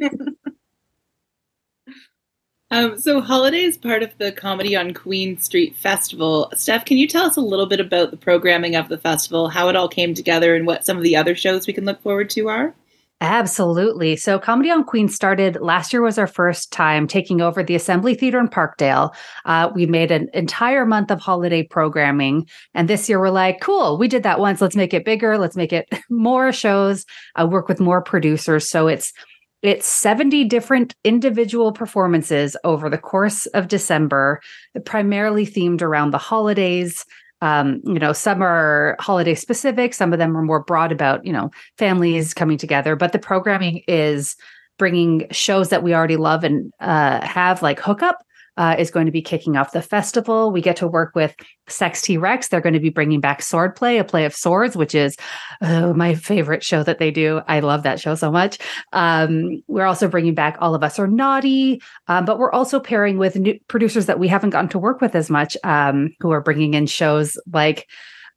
Um, 2.71 2.99
so 2.99 3.21
holiday 3.21 3.61
is 3.61 3.77
part 3.77 4.01
of 4.01 4.17
the 4.17 4.31
comedy 4.31 4.75
on 4.75 4.93
queen 4.93 5.37
street 5.37 5.75
festival. 5.75 6.51
Steph 6.55 6.83
can 6.83 6.97
you 6.97 7.07
tell 7.07 7.25
us 7.25 7.37
a 7.37 7.41
little 7.41 7.67
bit 7.67 7.79
about 7.79 8.09
the 8.09 8.17
programming 8.17 8.75
of 8.75 8.89
the 8.89 8.97
festival 8.97 9.47
how 9.47 9.69
it 9.69 9.75
all 9.75 9.87
came 9.87 10.15
together 10.15 10.55
and 10.55 10.65
what 10.65 10.83
some 10.83 10.97
of 10.97 11.03
the 11.03 11.15
other 11.15 11.35
shows 11.35 11.67
we 11.67 11.73
can 11.73 11.85
look 11.85 12.01
forward 12.01 12.29
to 12.31 12.49
are 12.49 12.73
Absolutely. 13.21 14.17
So, 14.17 14.37
Comedy 14.37 14.69
on 14.69 14.83
Queen 14.83 15.07
started 15.07 15.57
last 15.61 15.93
year, 15.93 16.01
was 16.01 16.17
our 16.17 16.27
first 16.27 16.71
time 16.73 17.07
taking 17.07 17.39
over 17.39 17.63
the 17.63 17.75
Assembly 17.75 18.13
Theater 18.13 18.39
in 18.39 18.49
Parkdale. 18.49 19.15
Uh, 19.45 19.71
we 19.73 19.85
made 19.85 20.11
an 20.11 20.27
entire 20.33 20.85
month 20.85 21.09
of 21.11 21.21
holiday 21.21 21.63
programming. 21.63 22.45
And 22.73 22.89
this 22.89 23.07
year, 23.07 23.19
we're 23.19 23.29
like, 23.29 23.61
cool, 23.61 23.97
we 23.97 24.09
did 24.09 24.23
that 24.23 24.39
once. 24.39 24.59
Let's 24.59 24.75
make 24.75 24.93
it 24.93 25.05
bigger. 25.05 25.37
Let's 25.37 25.55
make 25.55 25.71
it 25.71 25.87
more 26.09 26.51
shows, 26.51 27.05
uh, 27.39 27.47
work 27.49 27.69
with 27.69 27.79
more 27.79 28.01
producers. 28.01 28.69
So, 28.69 28.87
it's 28.87 29.13
it's 29.61 29.87
70 29.87 30.43
different 30.43 30.93
individual 31.03 31.71
performances 31.71 32.55
over 32.63 32.87
the 32.87 32.99
course 32.99 33.47
of 33.47 33.67
December, 33.67 34.39
primarily 34.83 35.47
themed 35.47 35.81
around 35.81 36.11
the 36.11 36.19
holidays, 36.19 37.03
um, 37.41 37.81
you 37.83 37.99
know, 37.99 38.13
some 38.13 38.41
are 38.41 38.95
holiday 38.99 39.35
specific, 39.35 39.93
some 39.93 40.13
of 40.13 40.19
them 40.19 40.35
are 40.37 40.41
more 40.41 40.63
broad 40.63 40.91
about, 40.91 41.25
you 41.25 41.33
know, 41.33 41.51
families 41.77 42.33
coming 42.33 42.57
together. 42.57 42.95
But 42.95 43.11
the 43.11 43.19
programming 43.19 43.83
is 43.87 44.35
bringing 44.77 45.27
shows 45.31 45.69
that 45.69 45.83
we 45.83 45.93
already 45.93 46.17
love 46.17 46.43
and 46.43 46.71
uh, 46.79 47.25
have, 47.25 47.61
like 47.61 47.79
Hookup, 47.79 48.25
uh, 48.57 48.75
is 48.77 48.91
going 48.91 49.05
to 49.05 49.11
be 49.11 49.21
kicking 49.21 49.57
off 49.57 49.71
the 49.71 49.81
festival. 49.81 50.51
We 50.51 50.61
get 50.61 50.77
to 50.77 50.87
work 50.87 51.13
with 51.15 51.35
Sex 51.67 52.01
T 52.01 52.17
Rex. 52.17 52.47
They're 52.47 52.61
going 52.61 52.73
to 52.73 52.79
be 52.79 52.89
bringing 52.89 53.19
back 53.19 53.41
Swordplay, 53.41 53.99
a 53.99 54.03
play 54.03 54.25
of 54.25 54.35
swords, 54.35 54.75
which 54.75 54.95
is 54.95 55.17
oh, 55.61 55.93
my 55.93 56.15
favorite 56.15 56.63
show 56.63 56.83
that 56.83 56.99
they 56.99 57.11
do. 57.11 57.41
I 57.47 57.59
love 57.59 57.83
that 57.83 57.99
show 57.99 58.15
so 58.15 58.31
much. 58.31 58.57
Um, 58.93 59.63
we're 59.67 59.85
also 59.85 60.07
bringing 60.07 60.33
back 60.33 60.57
All 60.59 60.75
of 60.75 60.83
Us 60.83 60.99
Are 60.99 61.07
Naughty, 61.07 61.81
um, 62.07 62.25
but 62.25 62.39
we're 62.39 62.51
also 62.51 62.79
pairing 62.79 63.17
with 63.17 63.35
new 63.35 63.59
producers 63.67 64.05
that 64.05 64.19
we 64.19 64.27
haven't 64.27 64.51
gotten 64.51 64.69
to 64.69 64.79
work 64.79 65.01
with 65.01 65.15
as 65.15 65.29
much, 65.29 65.57
um, 65.63 66.09
who 66.19 66.31
are 66.31 66.41
bringing 66.41 66.73
in 66.73 66.85
shows 66.85 67.37
like. 67.51 67.87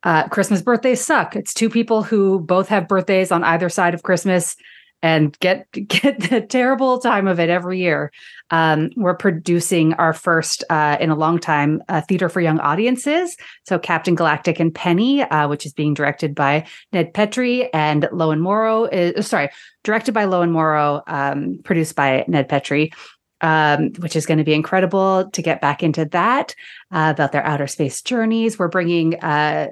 Uh, 0.05 0.29
Christmas 0.29 0.63
birthdays 0.63 1.05
suck. 1.05 1.35
It's 1.35 1.53
two 1.53 1.69
people 1.69 2.05
who 2.05 2.39
both 2.39 2.69
have 2.69 2.87
birthdays 2.87 3.33
on 3.33 3.43
either 3.43 3.69
side 3.69 3.95
of 3.95 4.05
Christmas 4.05 4.55
and 5.03 5.39
get 5.41 5.71
get 5.73 6.21
the 6.31 6.41
terrible 6.41 6.99
time 6.99 7.27
of 7.29 7.39
it 7.41 7.51
every 7.51 7.79
year. 7.79 8.13
Um, 8.51 8.91
we're 8.97 9.17
producing 9.17 9.95
our 9.95 10.13
first 10.13 10.65
uh, 10.71 10.97
in 11.01 11.11
a 11.11 11.15
long 11.15 11.39
time 11.39 11.83
uh, 11.89 12.01
theater 12.01 12.29
for 12.29 12.41
young 12.41 12.59
audiences. 12.61 13.37
So 13.67 13.79
Captain 13.79 14.15
Galactic 14.15 14.59
and 14.59 14.75
Penny, 14.75 15.23
uh, 15.23 15.49
which 15.49 15.67
is 15.67 15.73
being 15.73 15.95
directed 15.95 16.35
by 16.35 16.67
Ned 16.93 17.15
Petrie 17.15 17.73
and 17.73 18.05
Lowen 18.05 18.41
Morrow. 18.41 18.85
Is, 18.85 19.27
sorry, 19.27 19.51
directed 19.85 20.13
by 20.13 20.25
Lowen 20.25 20.51
Morrow, 20.51 21.03
um, 21.07 21.61
produced 21.65 21.95
by 21.95 22.25
Ned 22.29 22.49
Petrie. 22.49 22.93
Um, 23.41 23.93
which 24.01 24.17
is 24.17 24.27
going 24.27 24.39
to 24.39 24.45
be 24.45 24.53
incredible 24.53 25.31
to 25.31 25.43
get 25.43 25.61
back 25.61 25.85
into 25.85 26.05
that 26.07 26.57
uh, 26.91 27.13
about 27.15 27.31
their 27.31 27.47
outer 27.47 27.69
space 27.69 28.03
journeys. 28.03 28.59
We're 28.59 28.67
bringing 28.67 29.15
uh, 29.21 29.69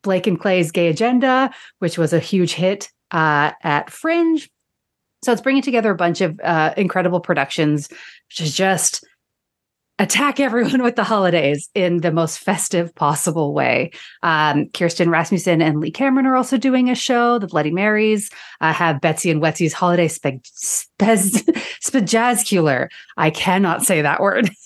Blake 0.00 0.26
and 0.26 0.40
Clay's 0.40 0.70
Gay 0.70 0.88
Agenda, 0.88 1.50
which 1.78 1.98
was 1.98 2.14
a 2.14 2.18
huge 2.18 2.54
hit 2.54 2.88
uh, 3.10 3.52
at 3.62 3.90
Fringe. 3.90 4.48
So 5.22 5.32
it's 5.32 5.42
bringing 5.42 5.62
together 5.62 5.90
a 5.90 5.96
bunch 5.96 6.20
of 6.20 6.38
uh, 6.40 6.74
incredible 6.76 7.20
productions 7.20 7.88
to 8.34 8.44
just 8.44 9.04
attack 9.98 10.40
everyone 10.40 10.82
with 10.82 10.96
the 10.96 11.04
holidays 11.04 11.68
in 11.74 11.98
the 11.98 12.10
most 12.10 12.38
festive 12.38 12.94
possible 12.94 13.54
way. 13.54 13.92
Um, 14.22 14.68
Kirsten 14.70 15.10
Rasmussen 15.10 15.62
and 15.62 15.78
Lee 15.78 15.92
Cameron 15.92 16.26
are 16.26 16.36
also 16.36 16.56
doing 16.56 16.90
a 16.90 16.94
show. 16.94 17.38
The 17.38 17.46
Bloody 17.46 17.70
Marys 17.70 18.30
uh, 18.60 18.72
have 18.72 19.00
Betsy 19.00 19.30
and 19.30 19.40
Wetsy's 19.40 19.72
Holiday 19.72 20.08
Speg-. 20.08 20.48
I 23.16 23.30
cannot 23.30 23.82
say 23.82 24.02
that 24.02 24.20
word. 24.20 24.50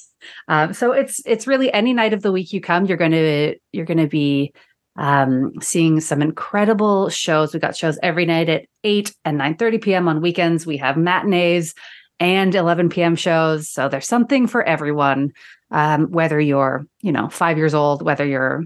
Um, 0.48 0.74
so 0.74 0.90
it's 0.90 1.20
it's 1.24 1.46
really 1.46 1.72
any 1.72 1.92
night 1.92 2.12
of 2.12 2.22
the 2.22 2.32
week 2.32 2.52
you 2.52 2.60
come, 2.60 2.86
you're 2.86 2.96
gonna 2.96 3.54
you're 3.70 3.84
gonna 3.84 4.08
be 4.08 4.52
um, 4.96 5.52
seeing 5.60 6.00
some 6.00 6.22
incredible 6.22 7.08
shows. 7.08 7.52
We've 7.52 7.60
got 7.60 7.76
shows 7.76 7.98
every 8.02 8.24
night 8.24 8.48
at 8.48 8.66
8 8.84 9.14
and 9.24 9.38
9 9.38 9.56
30 9.56 9.78
p.m. 9.78 10.08
on 10.08 10.20
weekends. 10.20 10.66
We 10.66 10.76
have 10.78 10.96
matinees 10.96 11.74
and 12.18 12.54
11 12.54 12.88
p.m. 12.88 13.16
shows. 13.16 13.68
So 13.68 13.88
there's 13.88 14.06
something 14.08 14.46
for 14.46 14.62
everyone, 14.62 15.32
um, 15.70 16.10
whether 16.10 16.40
you're, 16.40 16.86
you 17.02 17.12
know, 17.12 17.28
five 17.28 17.58
years 17.58 17.74
old, 17.74 18.02
whether 18.02 18.24
you're 18.24 18.64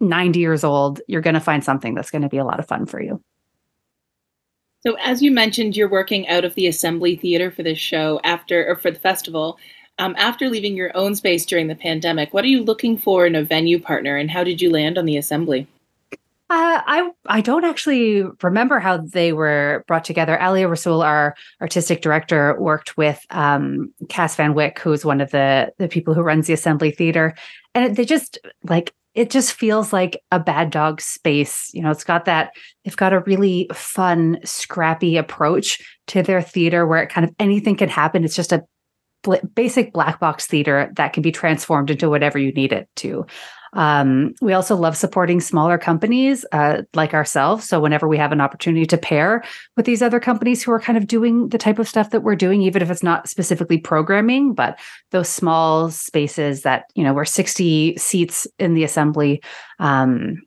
90 0.00 0.40
years 0.40 0.64
old, 0.64 1.00
you're 1.06 1.20
going 1.20 1.34
to 1.34 1.40
find 1.40 1.62
something 1.62 1.94
that's 1.94 2.10
going 2.10 2.22
to 2.22 2.28
be 2.28 2.38
a 2.38 2.44
lot 2.44 2.58
of 2.58 2.66
fun 2.66 2.86
for 2.86 3.00
you. 3.00 3.22
So, 4.82 4.94
as 4.94 5.20
you 5.20 5.30
mentioned, 5.30 5.76
you're 5.76 5.90
working 5.90 6.26
out 6.28 6.44
of 6.44 6.54
the 6.54 6.66
Assembly 6.66 7.14
Theater 7.14 7.50
for 7.50 7.62
this 7.62 7.78
show 7.78 8.18
after, 8.24 8.66
or 8.66 8.76
for 8.76 8.90
the 8.90 8.98
festival. 8.98 9.58
Um, 10.00 10.14
after 10.16 10.48
leaving 10.48 10.76
your 10.76 10.96
own 10.96 11.14
space 11.14 11.44
during 11.44 11.68
the 11.68 11.74
pandemic, 11.74 12.32
what 12.32 12.42
are 12.42 12.48
you 12.48 12.64
looking 12.64 12.96
for 12.96 13.26
in 13.26 13.34
a 13.34 13.44
venue 13.44 13.78
partner, 13.78 14.16
and 14.16 14.30
how 14.30 14.42
did 14.42 14.62
you 14.62 14.70
land 14.70 14.96
on 14.96 15.04
the 15.04 15.18
Assembly? 15.18 15.66
Uh, 16.12 16.80
I 16.84 17.10
I 17.26 17.42
don't 17.42 17.64
actually 17.64 18.24
remember 18.42 18.80
how 18.80 18.96
they 18.96 19.34
were 19.34 19.84
brought 19.86 20.04
together. 20.04 20.38
Alia 20.40 20.68
Rasul, 20.68 21.02
our 21.02 21.36
artistic 21.60 22.00
director, 22.00 22.58
worked 22.58 22.96
with 22.96 23.24
um, 23.30 23.92
Cass 24.08 24.36
Van 24.36 24.54
Wyck, 24.54 24.78
who's 24.78 25.04
one 25.04 25.20
of 25.20 25.30
the 25.32 25.70
the 25.78 25.86
people 25.86 26.14
who 26.14 26.22
runs 26.22 26.46
the 26.46 26.54
Assembly 26.54 26.90
Theater, 26.90 27.34
and 27.74 27.94
they 27.94 28.06
just 28.06 28.38
like 28.64 28.94
it 29.14 29.30
just 29.30 29.52
feels 29.52 29.92
like 29.92 30.22
a 30.32 30.40
bad 30.40 30.70
dog 30.70 31.00
space. 31.00 31.70
You 31.74 31.82
know, 31.82 31.90
it's 31.90 32.04
got 32.04 32.24
that 32.24 32.52
they've 32.84 32.96
got 32.96 33.12
a 33.12 33.20
really 33.20 33.68
fun, 33.74 34.38
scrappy 34.44 35.16
approach 35.16 35.80
to 36.08 36.22
their 36.22 36.40
theater 36.40 36.86
where 36.86 37.02
it 37.02 37.10
kind 37.10 37.28
of 37.28 37.34
anything 37.38 37.76
can 37.76 37.88
happen. 37.88 38.24
It's 38.24 38.36
just 38.36 38.52
a 38.52 38.64
basic 39.54 39.92
black 39.92 40.20
box 40.20 40.46
theater 40.46 40.90
that 40.96 41.12
can 41.12 41.22
be 41.22 41.32
transformed 41.32 41.90
into 41.90 42.08
whatever 42.08 42.38
you 42.38 42.52
need 42.52 42.72
it 42.72 42.88
to. 42.96 43.26
Um, 43.72 44.34
we 44.40 44.52
also 44.52 44.74
love 44.74 44.96
supporting 44.96 45.40
smaller 45.40 45.78
companies 45.78 46.44
uh, 46.52 46.82
like 46.94 47.14
ourselves. 47.14 47.68
So 47.68 47.80
whenever 47.80 48.08
we 48.08 48.18
have 48.18 48.32
an 48.32 48.40
opportunity 48.40 48.84
to 48.86 48.98
pair 48.98 49.44
with 49.76 49.86
these 49.86 50.02
other 50.02 50.18
companies 50.18 50.62
who 50.62 50.72
are 50.72 50.80
kind 50.80 50.98
of 50.98 51.06
doing 51.06 51.48
the 51.50 51.58
type 51.58 51.78
of 51.78 51.88
stuff 51.88 52.10
that 52.10 52.22
we're 52.22 52.36
doing, 52.36 52.62
even 52.62 52.82
if 52.82 52.90
it's 52.90 53.02
not 53.02 53.28
specifically 53.28 53.78
programming, 53.78 54.54
but 54.54 54.78
those 55.10 55.28
small 55.28 55.90
spaces 55.90 56.62
that 56.62 56.84
you 56.94 57.04
know 57.04 57.14
we're 57.14 57.24
60 57.24 57.96
seats 57.96 58.46
in 58.58 58.74
the 58.74 58.84
assembly. 58.84 59.42
Um, 59.78 60.42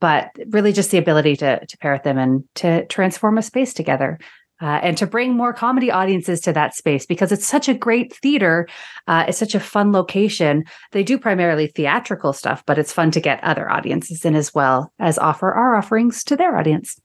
but 0.00 0.30
really 0.48 0.72
just 0.72 0.90
the 0.90 0.98
ability 0.98 1.36
to 1.36 1.64
to 1.64 1.78
pair 1.78 1.92
with 1.92 2.02
them 2.02 2.18
and 2.18 2.44
to 2.54 2.84
transform 2.86 3.38
a 3.38 3.42
space 3.42 3.72
together 3.72 4.18
uh, 4.60 4.80
and 4.82 4.96
to 4.98 5.06
bring 5.06 5.34
more 5.34 5.52
comedy 5.52 5.90
audiences 5.90 6.40
to 6.40 6.52
that 6.52 6.74
space 6.74 7.06
because 7.06 7.32
it's 7.32 7.46
such 7.46 7.68
a 7.68 7.74
great 7.74 8.14
theater. 8.14 8.68
Uh, 9.06 9.24
it's 9.28 9.38
such 9.38 9.54
a 9.54 9.60
fun 9.60 9.92
location. 9.92 10.64
They 10.92 11.02
do 11.02 11.18
primarily 11.18 11.68
theatrical 11.68 12.32
stuff, 12.32 12.62
but 12.66 12.78
it's 12.78 12.92
fun 12.92 13.10
to 13.12 13.20
get 13.20 13.42
other 13.44 13.70
audiences 13.70 14.24
in 14.24 14.34
as 14.34 14.54
well 14.54 14.92
as 14.98 15.18
offer 15.18 15.52
our 15.52 15.76
offerings 15.76 16.24
to 16.24 16.36
their 16.36 16.56
audience. 16.56 17.00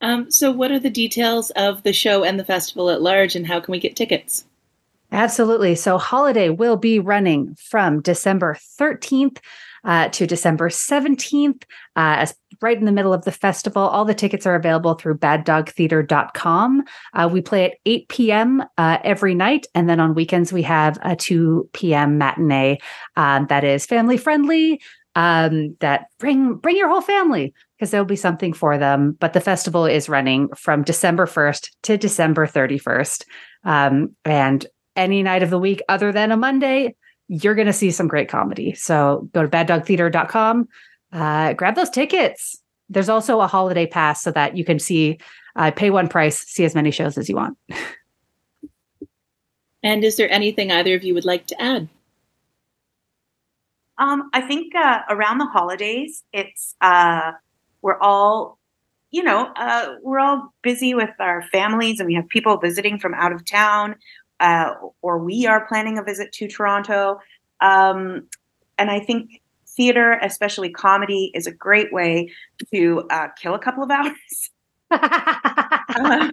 Um, 0.00 0.30
so, 0.30 0.52
what 0.52 0.70
are 0.70 0.78
the 0.78 0.90
details 0.90 1.50
of 1.50 1.82
the 1.82 1.92
show 1.92 2.22
and 2.22 2.38
the 2.38 2.44
festival 2.44 2.88
at 2.88 3.02
large, 3.02 3.34
and 3.34 3.46
how 3.46 3.58
can 3.58 3.72
we 3.72 3.80
get 3.80 3.96
tickets? 3.96 4.44
Absolutely. 5.10 5.74
So, 5.74 5.96
Holiday 5.96 6.50
will 6.50 6.76
be 6.76 6.98
running 6.98 7.54
from 7.56 8.02
December 8.02 8.56
13th 8.78 9.38
uh, 9.84 10.08
to 10.08 10.26
December 10.26 10.68
17th, 10.68 11.62
uh, 11.96 12.26
right 12.60 12.76
in 12.76 12.84
the 12.84 12.92
middle 12.92 13.12
of 13.12 13.24
the 13.24 13.32
festival. 13.32 13.82
All 13.82 14.04
the 14.04 14.14
tickets 14.14 14.46
are 14.46 14.54
available 14.54 14.94
through 14.94 15.18
baddogtheater.com. 15.18 16.84
Uh, 17.14 17.28
we 17.32 17.40
play 17.40 17.64
at 17.64 17.78
8 17.86 18.08
p.m. 18.08 18.64
Uh, 18.76 18.98
every 19.02 19.34
night. 19.34 19.66
And 19.74 19.88
then 19.88 20.00
on 20.00 20.14
weekends, 20.14 20.52
we 20.52 20.62
have 20.62 20.98
a 21.02 21.16
2 21.16 21.70
p.m. 21.72 22.18
matinee 22.18 22.78
um, 23.16 23.46
that 23.48 23.64
is 23.64 23.86
family 23.86 24.16
friendly. 24.16 24.80
Um, 25.14 25.76
that 25.80 26.06
bring 26.20 26.54
bring 26.54 26.76
your 26.76 26.88
whole 26.88 27.00
family 27.00 27.52
because 27.76 27.90
there'll 27.90 28.06
be 28.06 28.14
something 28.14 28.52
for 28.52 28.78
them. 28.78 29.16
But 29.18 29.32
the 29.32 29.40
festival 29.40 29.84
is 29.84 30.08
running 30.08 30.48
from 30.54 30.84
December 30.84 31.26
1st 31.26 31.70
to 31.84 31.96
December 31.96 32.46
31st. 32.46 33.24
Um, 33.64 34.14
and 34.24 34.64
any 34.98 35.22
night 35.22 35.42
of 35.42 35.48
the 35.48 35.58
week 35.58 35.80
other 35.88 36.12
than 36.12 36.32
a 36.32 36.36
Monday, 36.36 36.94
you're 37.28 37.54
going 37.54 37.66
to 37.66 37.72
see 37.72 37.90
some 37.90 38.08
great 38.08 38.28
comedy. 38.28 38.74
So 38.74 39.28
go 39.32 39.42
to 39.42 39.48
baddogtheater.com, 39.48 40.68
uh, 41.12 41.52
grab 41.54 41.76
those 41.76 41.90
tickets. 41.90 42.60
There's 42.90 43.08
also 43.08 43.40
a 43.40 43.46
holiday 43.46 43.86
pass 43.86 44.22
so 44.22 44.30
that 44.32 44.56
you 44.56 44.64
can 44.64 44.78
see, 44.78 45.18
uh, 45.56 45.70
pay 45.70 45.90
one 45.90 46.08
price, 46.08 46.38
see 46.38 46.64
as 46.64 46.74
many 46.74 46.90
shows 46.90 47.16
as 47.16 47.28
you 47.28 47.36
want. 47.36 47.56
and 49.82 50.04
is 50.04 50.16
there 50.16 50.30
anything 50.30 50.72
either 50.72 50.94
of 50.94 51.04
you 51.04 51.14
would 51.14 51.24
like 51.24 51.46
to 51.46 51.62
add? 51.62 51.88
Um, 53.98 54.30
I 54.32 54.40
think 54.40 54.74
uh, 54.74 55.00
around 55.10 55.38
the 55.38 55.46
holidays, 55.46 56.22
it's 56.32 56.76
uh, 56.80 57.32
we're 57.82 57.98
all, 57.98 58.58
you 59.10 59.22
know, 59.22 59.52
uh, 59.56 59.96
we're 60.02 60.20
all 60.20 60.54
busy 60.62 60.94
with 60.94 61.10
our 61.18 61.42
families, 61.50 61.98
and 61.98 62.06
we 62.06 62.14
have 62.14 62.28
people 62.28 62.56
visiting 62.58 63.00
from 63.00 63.12
out 63.14 63.32
of 63.32 63.44
town 63.44 63.96
uh, 64.40 64.74
or 65.02 65.18
we 65.18 65.46
are 65.46 65.66
planning 65.66 65.98
a 65.98 66.02
visit 66.02 66.32
to 66.32 66.48
Toronto. 66.48 67.20
Um, 67.60 68.28
and 68.78 68.90
I 68.90 69.00
think 69.00 69.42
theater, 69.76 70.18
especially 70.22 70.70
comedy, 70.70 71.30
is 71.34 71.46
a 71.46 71.52
great 71.52 71.92
way 71.92 72.30
to 72.72 73.04
uh, 73.10 73.28
kill 73.40 73.54
a 73.54 73.58
couple 73.58 73.82
of 73.82 73.90
hours. 73.90 74.50
um, 74.90 76.32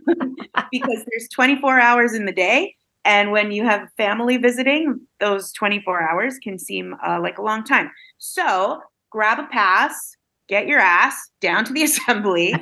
because 0.72 1.04
there's 1.10 1.28
24 1.34 1.80
hours 1.80 2.14
in 2.14 2.26
the 2.26 2.32
day. 2.32 2.76
And 3.04 3.32
when 3.32 3.52
you 3.52 3.66
have 3.66 3.90
family 3.98 4.38
visiting, 4.38 5.00
those 5.20 5.52
24 5.54 6.02
hours 6.02 6.40
can 6.42 6.58
seem 6.58 6.96
uh, 7.06 7.20
like 7.22 7.38
a 7.38 7.42
long 7.42 7.64
time. 7.64 7.92
So 8.18 8.80
grab 9.12 9.40
a 9.40 9.48
pass, 9.48 10.16
get 10.48 10.68
your 10.68 10.80
ass 10.80 11.16
down 11.42 11.66
to 11.66 11.74
the 11.74 11.84
assembly, 11.84 12.56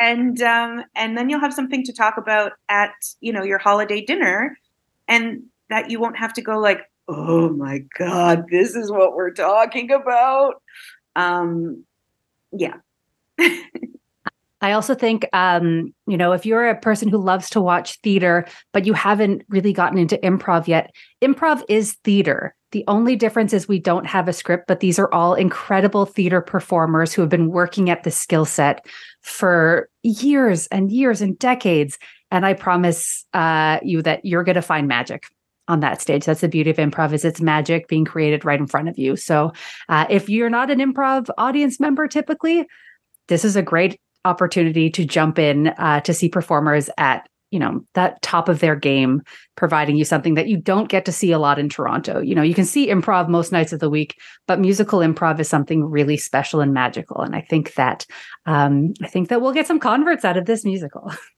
and 0.00 0.40
um, 0.42 0.84
and 0.96 1.16
then 1.16 1.30
you'll 1.30 1.40
have 1.40 1.54
something 1.54 1.84
to 1.84 1.92
talk 1.92 2.16
about 2.16 2.52
at 2.68 2.94
you 3.20 3.32
know 3.32 3.44
your 3.44 3.58
holiday 3.58 4.00
dinner 4.04 4.56
and 5.08 5.44
that 5.68 5.90
you 5.90 6.00
won't 6.00 6.16
have 6.18 6.32
to 6.34 6.42
go 6.42 6.58
like, 6.58 6.80
oh 7.08 7.48
my 7.50 7.84
God, 7.98 8.46
this 8.50 8.74
is 8.74 8.90
what 8.90 9.14
we're 9.14 9.32
talking 9.32 9.90
about. 9.90 10.62
Um, 11.14 11.84
yeah. 12.52 12.76
I 14.62 14.72
also 14.72 14.94
think, 14.94 15.28
um, 15.32 15.94
you 16.06 16.16
know, 16.16 16.32
if 16.32 16.46
you're 16.46 16.68
a 16.68 16.80
person 16.80 17.08
who 17.08 17.18
loves 17.18 17.50
to 17.50 17.60
watch 17.60 18.00
theater, 18.00 18.46
but 18.72 18.86
you 18.86 18.94
haven't 18.94 19.42
really 19.48 19.72
gotten 19.72 19.98
into 19.98 20.16
improv 20.18 20.66
yet, 20.66 20.92
improv 21.22 21.62
is 21.68 21.94
theater. 22.04 22.54
The 22.72 22.84
only 22.88 23.16
difference 23.16 23.52
is 23.52 23.68
we 23.68 23.78
don't 23.78 24.06
have 24.06 24.28
a 24.28 24.32
script, 24.32 24.64
but 24.66 24.80
these 24.80 24.98
are 24.98 25.12
all 25.12 25.34
incredible 25.34 26.04
theater 26.04 26.40
performers 26.40 27.12
who 27.12 27.22
have 27.22 27.28
been 27.28 27.50
working 27.50 27.90
at 27.90 28.02
the 28.02 28.10
skill 28.10 28.44
set 28.44 28.84
for 29.20 29.88
years 30.02 30.66
and 30.68 30.90
years 30.90 31.20
and 31.20 31.38
decades. 31.38 31.98
And 32.30 32.44
I 32.44 32.54
promise 32.54 33.24
uh, 33.34 33.78
you 33.82 34.02
that 34.02 34.24
you're 34.24 34.44
going 34.44 34.56
to 34.56 34.62
find 34.62 34.88
magic 34.88 35.26
on 35.68 35.80
that 35.80 36.00
stage. 36.00 36.24
That's 36.24 36.40
the 36.40 36.48
beauty 36.48 36.70
of 36.70 36.76
improv 36.76 37.12
is 37.12 37.24
it's 37.24 37.40
magic 37.40 37.88
being 37.88 38.04
created 38.04 38.44
right 38.44 38.58
in 38.58 38.66
front 38.66 38.88
of 38.88 38.98
you. 38.98 39.16
So 39.16 39.52
uh, 39.88 40.06
if 40.08 40.28
you're 40.28 40.50
not 40.50 40.70
an 40.70 40.78
improv 40.78 41.28
audience 41.38 41.80
member, 41.80 42.06
typically, 42.06 42.66
this 43.28 43.44
is 43.44 43.56
a 43.56 43.62
great 43.62 44.00
opportunity 44.24 44.90
to 44.90 45.04
jump 45.04 45.38
in 45.38 45.68
uh, 45.68 46.00
to 46.00 46.14
see 46.14 46.28
performers 46.28 46.90
at 46.98 47.28
you 47.52 47.60
know 47.60 47.80
that 47.94 48.20
top 48.22 48.48
of 48.48 48.58
their 48.58 48.74
game 48.74 49.22
providing 49.56 49.96
you 49.96 50.04
something 50.04 50.34
that 50.34 50.48
you 50.48 50.56
don't 50.56 50.88
get 50.88 51.04
to 51.04 51.12
see 51.12 51.30
a 51.30 51.38
lot 51.38 51.60
in 51.60 51.68
toronto 51.68 52.20
you 52.20 52.34
know 52.34 52.42
you 52.42 52.54
can 52.54 52.64
see 52.64 52.88
improv 52.88 53.28
most 53.28 53.52
nights 53.52 53.72
of 53.72 53.78
the 53.78 53.88
week 53.88 54.18
but 54.48 54.58
musical 54.58 54.98
improv 54.98 55.38
is 55.38 55.48
something 55.48 55.84
really 55.84 56.16
special 56.16 56.60
and 56.60 56.74
magical 56.74 57.20
and 57.20 57.36
i 57.36 57.40
think 57.40 57.74
that 57.74 58.04
um, 58.46 58.92
i 59.00 59.06
think 59.06 59.28
that 59.28 59.40
we'll 59.40 59.52
get 59.52 59.66
some 59.66 59.78
converts 59.78 60.24
out 60.24 60.36
of 60.36 60.46
this 60.46 60.64
musical 60.64 61.12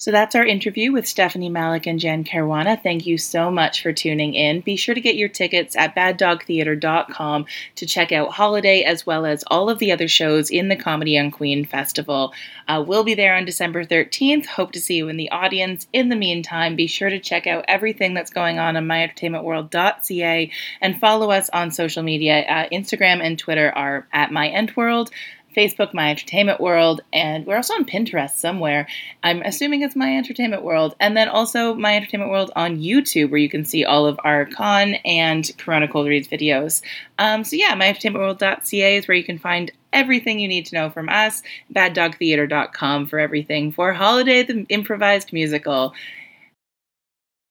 So 0.00 0.12
that's 0.12 0.36
our 0.36 0.46
interview 0.46 0.92
with 0.92 1.08
Stephanie 1.08 1.48
Malek 1.48 1.88
and 1.88 1.98
Jan 1.98 2.22
Caruana. 2.22 2.80
Thank 2.80 3.04
you 3.04 3.18
so 3.18 3.50
much 3.50 3.82
for 3.82 3.92
tuning 3.92 4.32
in. 4.32 4.60
Be 4.60 4.76
sure 4.76 4.94
to 4.94 5.00
get 5.00 5.16
your 5.16 5.28
tickets 5.28 5.74
at 5.74 5.96
baddogtheater.com 5.96 7.46
to 7.74 7.86
check 7.86 8.12
out 8.12 8.30
Holiday 8.30 8.84
as 8.84 9.04
well 9.04 9.26
as 9.26 9.42
all 9.48 9.68
of 9.68 9.80
the 9.80 9.90
other 9.90 10.06
shows 10.06 10.50
in 10.50 10.68
the 10.68 10.76
Comedy 10.76 11.18
on 11.18 11.32
Queen 11.32 11.64
Festival. 11.64 12.32
Uh, 12.68 12.84
we'll 12.86 13.02
be 13.02 13.14
there 13.14 13.34
on 13.34 13.44
December 13.44 13.84
13th. 13.84 14.46
Hope 14.46 14.70
to 14.70 14.80
see 14.80 14.94
you 14.94 15.08
in 15.08 15.16
the 15.16 15.32
audience. 15.32 15.88
In 15.92 16.10
the 16.10 16.16
meantime, 16.16 16.76
be 16.76 16.86
sure 16.86 17.10
to 17.10 17.18
check 17.18 17.48
out 17.48 17.64
everything 17.66 18.14
that's 18.14 18.30
going 18.30 18.60
on 18.60 18.76
on 18.76 18.86
myentertainmentworld.ca 18.86 20.52
and 20.80 21.00
follow 21.00 21.32
us 21.32 21.50
on 21.50 21.72
social 21.72 22.04
media. 22.04 22.42
Uh, 22.42 22.68
Instagram 22.68 23.20
and 23.20 23.36
Twitter 23.36 23.72
are 23.74 24.06
at 24.12 24.30
myentworld. 24.30 25.10
Facebook, 25.58 25.92
My 25.92 26.10
Entertainment 26.10 26.60
World, 26.60 27.00
and 27.12 27.44
we're 27.44 27.56
also 27.56 27.74
on 27.74 27.84
Pinterest 27.84 28.30
somewhere. 28.30 28.86
I'm 29.24 29.42
assuming 29.42 29.82
it's 29.82 29.96
My 29.96 30.16
Entertainment 30.16 30.62
World, 30.62 30.94
and 31.00 31.16
then 31.16 31.28
also 31.28 31.74
My 31.74 31.96
Entertainment 31.96 32.30
World 32.30 32.52
on 32.54 32.78
YouTube, 32.78 33.30
where 33.30 33.40
you 33.40 33.48
can 33.48 33.64
see 33.64 33.84
all 33.84 34.06
of 34.06 34.20
our 34.22 34.46
con 34.46 34.94
and 35.04 35.50
Corona 35.58 35.88
Cold 35.88 36.06
Reads 36.06 36.28
videos. 36.28 36.80
Um, 37.18 37.42
so 37.42 37.56
yeah, 37.56 37.74
myentertainmentworld.ca 37.74 38.96
is 38.98 39.08
where 39.08 39.16
you 39.16 39.24
can 39.24 39.40
find 39.40 39.72
everything 39.92 40.38
you 40.38 40.46
need 40.46 40.66
to 40.66 40.76
know 40.76 40.90
from 40.90 41.08
us. 41.08 41.42
BadDogTheater.com 41.74 43.06
for 43.06 43.18
everything 43.18 43.72
for 43.72 43.92
Holiday 43.92 44.44
the 44.44 44.64
Improvised 44.68 45.32
Musical. 45.32 45.92